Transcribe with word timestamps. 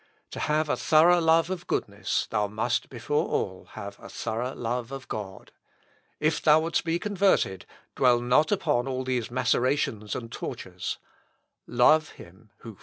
To 0.31 0.39
have 0.39 0.67
a 0.67 0.75
thorough 0.75 1.21
love 1.21 1.51
of 1.51 1.67
goodness, 1.67 2.25
thou 2.31 2.47
must, 2.47 2.89
before 2.89 3.27
all, 3.27 3.65
have 3.73 3.99
a 3.99 4.09
thorough 4.09 4.55
love 4.55 4.91
of 4.91 5.07
God. 5.07 5.51
If 6.19 6.41
thou 6.41 6.61
wouldest 6.61 6.83
be 6.85 6.97
converted, 6.97 7.67
dwell 7.95 8.19
not 8.19 8.51
upon 8.51 8.87
all 8.87 9.03
these 9.03 9.29
macerations 9.29 10.15
and 10.15 10.31
tortures; 10.31 10.97
'Love 11.67 12.13
him 12.13 12.25
who 12.25 12.29
first 12.33 12.65
loved 12.69 12.79
thee.'" 12.79 12.79